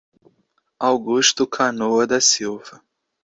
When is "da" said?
2.07-2.19